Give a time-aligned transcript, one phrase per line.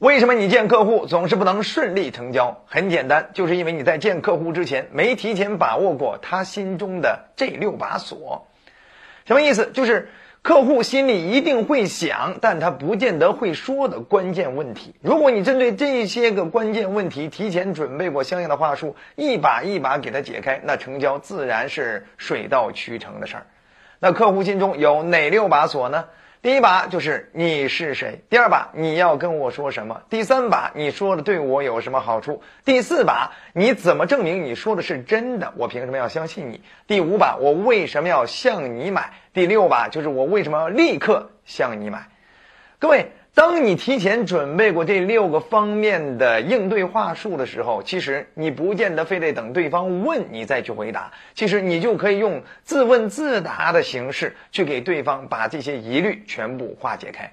[0.00, 2.62] 为什么你见客户总是不能顺利成交？
[2.64, 8.48] 很简单，就是因为你在见客户之前没提前把握过他心中的这六把锁。
[9.26, 9.70] 什么意思？
[9.74, 10.08] 就是
[10.40, 14.94] 客户心里一定会想，但他不见得会说的关键问题。
[15.02, 23.46] 如果你针对这些个关键问题提前准备过相应的话术，一把一把给他解开，那成交自然是水到渠成的事儿。
[23.98, 26.06] 那客户心中有哪六把锁呢？
[26.42, 36.62] 第一把就是你是谁，第二把你要跟我说什么，第三把你说的对我有什么好处，第四把你怎么证明你说的是真的，我凭什么要相信你？
[36.86, 39.12] 第五把我为什么要向你买？
[39.34, 42.08] 第六把就是我为什么要立刻向你买？
[42.78, 43.12] 各位。
[43.32, 57.32] 当你提前准备过这六个方面的应对话术的时候，其实你不见得非得等对方问你再去回答，其实你就可以用自问自答的形式去给对方把这些疑虑全部化解开。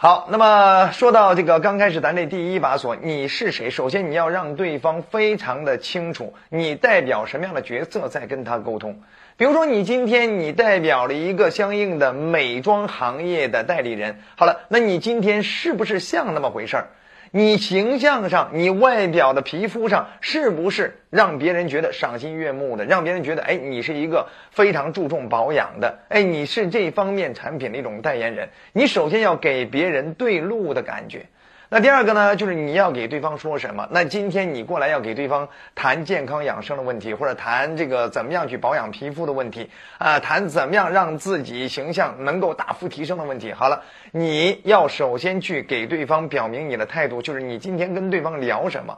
[0.00, 3.68] 好，那么说到这个刚开始咱这第一把锁，你是谁？
[3.68, 9.00] 首先你要让对方非常的清楚，你代表什么样的角色在跟他沟通。
[9.36, 16.86] 比如说，你今天你代表了一个相应的美妆行业的代理人，好了，那你今天是不是像那么回事儿？
[17.30, 22.84] 你形象上，你外表的皮肤上，是不是让别人觉得赏心悦目的？
[22.84, 28.48] 让别人觉得，哎，你是一个非常注重保养的，哎，你是这方面产品的一种代言人。
[28.72, 31.26] 你首先要给别人对路的感觉。
[31.70, 33.86] 那第二个呢，就是你要给对方说什么？
[33.90, 43.52] 那今天你过来要给对方谈健康养生的问题，或者谈这个怎么样去保养皮肤的问题啊，谈怎么样让自己形象能够大幅提升的问题。
[43.52, 48.96] 好了，你要首先去给对方表明你的态度，就是你今天跟对方聊什么。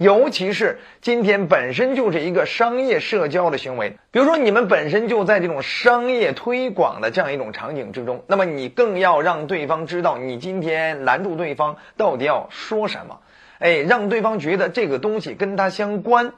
[0.00, 13.20] 尤其是今天本身就是一个商业社交的行为，比如说你们本身就在这种商业推广的这样一种场景之中，那么你更要让对方知道你今天拦住对方到底要说什么，
[13.58, 16.32] 哎，让对方觉得这个东西跟他相关。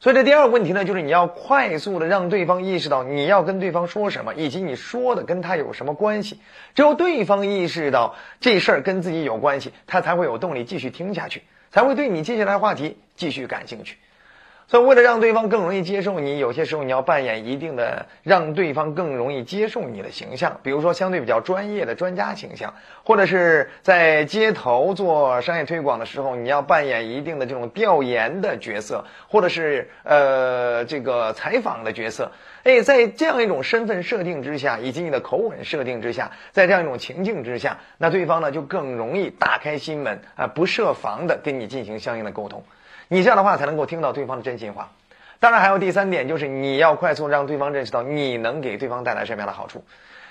[0.00, 6.40] 所以这第二个问题呢，就是你要快速的让对方意识到你要跟对方说什么，以及你说的跟他有什么关系。
[6.74, 11.44] 只有对方意识到这事儿跟自己有关系，他才会有动力继续听下去。
[11.70, 13.96] 才会对你接下来话题继续感兴趣，
[14.70, 32.30] 所以为了让对方更容易接受你，有些时候你要扮演一定的让对方更容易接受你的形象，比如说相对比较专业的专家形象，或者是在街头做商业推广的时候，你要扮演一定的这种调研的角色，或者是呃这个采访的角色。
[32.64, 42.62] 哎，在这样一种身份设定之下，以及你的口吻设定之下，在这样一种情境之下，那对方呢就更容易打开心门啊，不设防的跟你进行相应的沟通。
[43.08, 44.90] 你这样的话才能够听到对方的真心话。
[45.40, 49.84] 当然，还有第三点，就是你要快速让对方认识到你能给对方带来什么样的好处。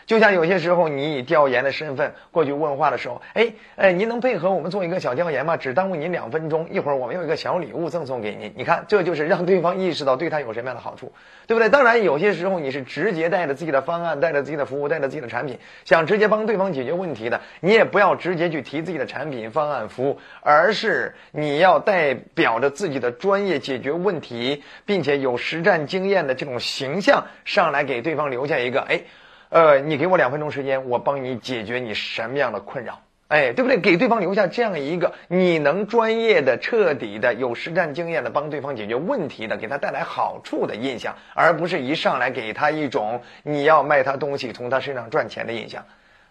[0.07, 5.57] 就像有些时候，你以调研的身份过去问话的时候，哎，哎，您能配合我们做一个小调研吗？
[5.57, 8.53] 只耽误您两分钟，一会儿我们有一个小礼物赠送给您。
[8.55, 11.11] 你看，这就是让对方意识到对他有什么样的好处，
[11.45, 11.67] 对不对？
[11.67, 29.01] 当然，有些时候你是直接带着自己的方案，带着自己的服务，带着自己的产品，想直接帮对方解决问题的，你也不要直接去提自己的产品、方案、服务，而是你要代表着自己的专业解决问题，并且有实战经验的这种形象上来给对方留下一个，哎。
[29.49, 32.99] 呃，你给我两分钟时间，我帮你解决你什么样的困扰？
[33.29, 33.77] 哎，对不对？
[33.77, 45.83] 给对方留下这样一个你能专业的、彻底的、有实战经验的帮对方解决问题的，给他带来好处的印象，而不是一上来给他一种你要卖他东西、从他身上赚钱的印象，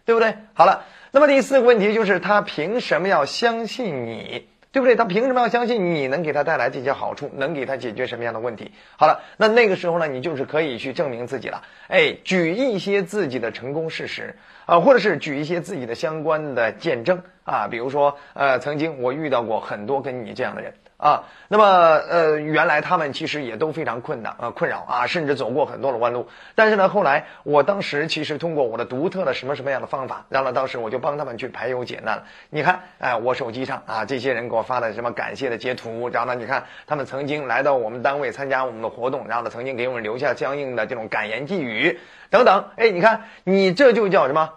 [0.06, 0.34] 对不对？
[0.54, 4.48] 好了，那么第四个问题就是他凭什么要相信你？
[4.76, 4.94] 对不对？
[4.94, 8.72] 他凭什么要相信你能给他带来这些好处，能给他解决什么样的问题？
[8.98, 11.62] 好了，那那个时候呢，你就是可以去证明自己了。
[11.88, 20.74] 哎，举一些自己的成功事实啊，或者是举一些自己的相关的见证啊，比如说，呃，曾经我遇到过很多跟你这样的人。
[20.96, 26.28] 啊，那么呃，原来他们其实也都非常困难啊，困扰啊，甚至走过很多的弯路。
[26.54, 32.24] 但是呢，后来我当时其实通过我的独特的什么什么样的方法，然后呢当时我就帮他们去排忧解难了。
[32.48, 42.00] 你看，哎，我手机上啊，这些人给我发的什么感谢的截图，然后呢，你看他们曾经来到我们单位参加我们的活动，然后呢，曾经给我们留下相应的这种感言寄语
[42.30, 42.70] 等等。
[42.76, 44.54] 哎，你看，你这就叫什么？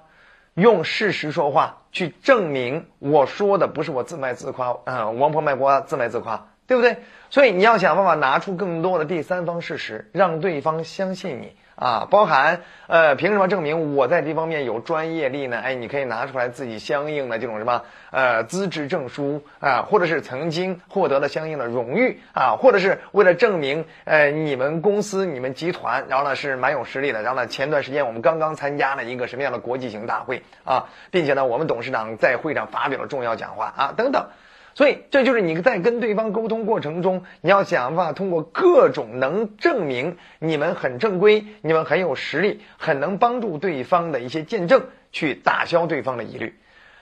[0.53, 1.78] 用事实说话。
[1.91, 6.97] 去证明我说的不是我自卖自夸，啊，王婆卖瓜自卖自夸，对不对？
[7.29, 15.57] 所以你要想办法拿出更多的第三方事实，让对方相信你啊，包含呃，凭什么证明我在这方面有专业力呢？
[15.57, 27.21] 哎，你可以拿出来自己相应的这种什么呃资质证书啊，或者是曾经获得了相应的荣誉啊，或者是为了证明呃你们公司、你们集团，然后呢是蛮有实力的。
[27.21, 34.27] 然后呢，前段时间我们刚刚参加了一个什么样的国际型大会啊，并且呢，我们董事长在会上发表了重要讲话啊，等等。
[34.75, 46.55] 所以，这就是你在跟对方沟通过程中，你要想办法通过各种能证明你们很正规、你们很有实力、很能帮助对方的一些见证，去打消对方的疑虑。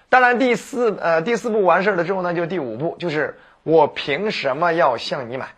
[0.09, 5.49] 当然，第四呃第四步完事儿了之后呢，就第五步，就是我凭什么要向你买？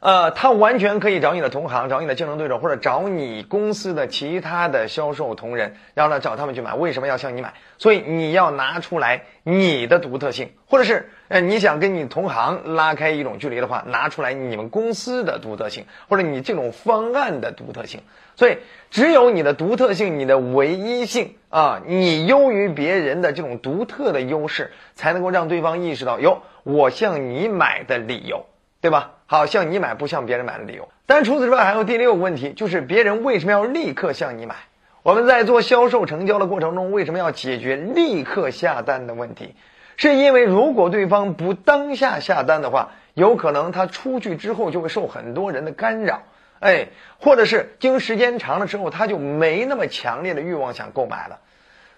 [0.00, 6.72] 呃，他完全可以找你的同行，找你的竞争对手，或者找你公司的其他的销售同仁，然后呢找他们去买。
[6.72, 7.52] 为什么要向你买？
[7.76, 18.00] 所以你要拿出来你的独特性，或者是呃你想跟你同行拉开一种距离的话，拿出来你们公司的独特性，或者你这种方案的独特性。
[18.36, 18.56] 所以
[18.90, 28.46] 只有你的独特性，你的唯一性啊，你优于别人的这种独特的优势，才能够让对方意识到哟，我向你买的理由。
[28.82, 29.10] 对吧？
[29.30, 30.88] 好向你买不向别人买的理由。
[31.06, 34.56] 但除此之外，还有第六个问题，就是别人为什么要立刻向你买？
[35.04, 39.54] 我们在做销售成交的过程中，为什么要解决立刻下单的问题？
[39.96, 46.24] 是因为如果对方不当下下单的话，有可能他出去之后就会受很多人的干扰，
[46.58, 46.88] 哎，
[47.20, 51.38] 或者是经时间长了之后，他就没那么强烈的欲望想购买了，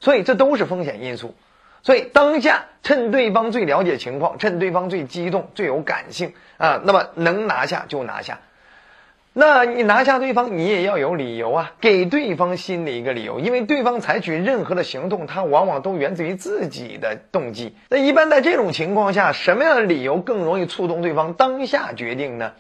[0.01, 1.35] 所以这都是风险因素。
[1.83, 8.39] 所以当下趁对方最了解情况，趁对方最激动、最有感性啊，那么能拿下就拿下。
[9.35, 17.75] 那你拿下对方，你也要有理由啊，给对方心里一个理由，因为对方采取任何的行动，他往往都源自于自己的动机。
[17.89, 22.53] 那一般在这种情况下，什么样的理由更容易触动对方当下决定呢？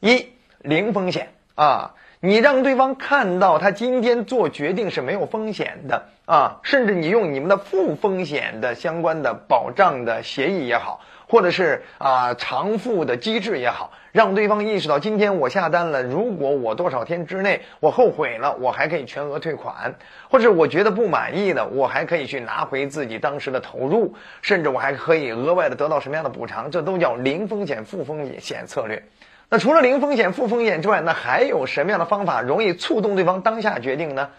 [0.00, 0.28] 一
[0.58, 1.94] 零风险啊。
[2.26, 19.94] 你让对方看到他今天做决定是没有风险的啊，甚至你用你们的负风险的相关的保障的协议也好，或者是啊偿付的机制也好，让对方意识到今天我下单了，如果我多少天之内我后悔了，我还可以全额退款，
[20.28, 24.12] 或者我觉得不满意的，我还可以去拿回自己当时的投入，
[24.42, 29.00] 甚至我还可以额外的得到什么样的补偿，这都叫零风险负风险策略。
[29.48, 34.30] 那除了零风险、负风险之外，那还有什么样的方法容易触动对方当下决定呢？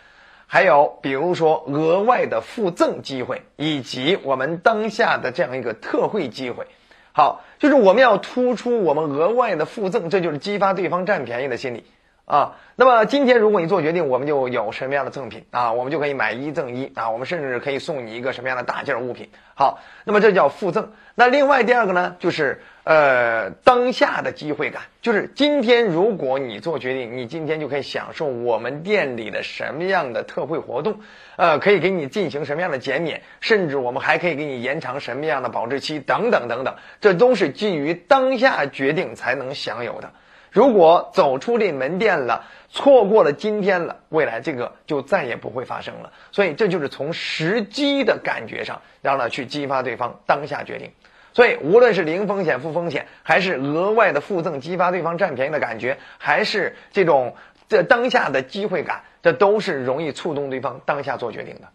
[0.48, 6.68] 还有，比如说额外的附赠机会，以及我们当下的这样一个特惠机会。
[7.12, 11.84] 好，就是我们要突出我们额外的附赠，这就是激发对方占便宜的心理
[12.28, 12.56] 啊。
[12.76, 15.74] 那么今天如果你做决定，我们就有什么样的赠品啊？
[15.74, 19.28] 我们就可以买一赠一啊，我们甚至可以送你一个什么样的大件物品？
[19.56, 20.92] 好，那么这叫附赠。
[21.16, 22.62] 那另外第二个呢，就是。
[22.90, 31.02] 呃，当下的机会感就是今天，如果你做决定，你今天就可以享受我们店里的什么样的特惠活动，
[31.36, 40.14] 呃，可以给你进行什么样的减免，甚至我们还可以给你延长什么样的保质期等等等等，这都是基于当下决定才能享有的。
[40.58, 46.12] 如果走出这门店了，错过了今天了，未来这个就再也不会发生了。
[46.32, 50.90] 所以这就是从时机的感觉上，让他去激发对方当下决定。
[51.36, 57.36] 所以，无论是零风险、负风险，还是额外的附赠激发对方占便宜的感觉，还是这种
[57.70, 61.68] 这当下的机会感，这都是容易触动对方当下做决定的。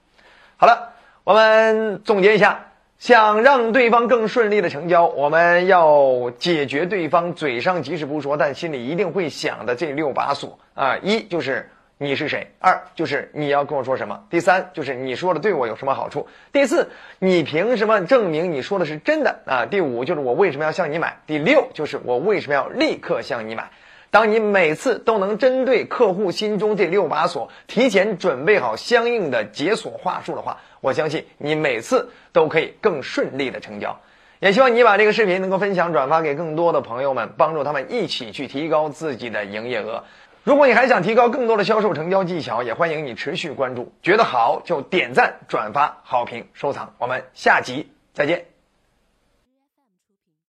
[0.57, 2.72] 好了，我们总结一下，
[3.03, 11.69] 想让对方更顺利的成交，我们要解决对方嘴上即使不说，但心里一定会想的这六把锁啊，一就是。
[11.99, 12.49] 你是谁？
[12.59, 14.21] 二就是你要跟我说什么？
[14.29, 16.27] 第三就是你说的对我有什么好处？
[16.53, 16.89] 第四，
[17.19, 19.67] 你凭什么证明你说的是真的啊？
[19.67, 21.17] 第五就是我为什么要向你买？
[21.27, 23.69] 第六就是我为什么要立刻向你买？
[24.13, 33.99] 当你每次都能针对客户心中这六把锁，提前准备好相应的解锁话术的话，我相信你每次都可以更顺利的成交。
[34.39, 40.05] 也希望你把这个视频能够分享转发给更多的朋友们，帮助他们一起去提高自己的营业额。
[40.45, 43.95] 如果你还想提高更多的销售成交技巧，也欢迎你持续关注。
[44.03, 46.95] 觉得好就点赞、转发、好评、收藏。
[46.99, 48.52] 我们下集再见。